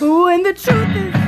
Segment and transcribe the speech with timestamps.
[0.00, 1.19] When the truth is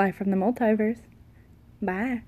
[0.00, 1.02] Live from the multiverse.
[1.82, 2.18] Bye.